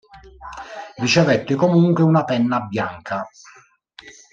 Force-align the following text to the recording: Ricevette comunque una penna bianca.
Ricevette 0.97 1.53
comunque 1.53 2.03
una 2.03 2.23
penna 2.23 2.61
bianca. 2.61 3.29